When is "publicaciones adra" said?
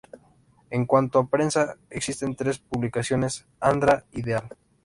2.57-4.03